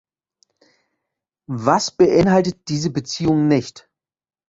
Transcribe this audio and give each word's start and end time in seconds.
Was 1.45 1.91
beinhaltet 1.91 2.69
diese 2.69 2.89
Beziehung 2.89 3.47
nicht? 3.47 3.87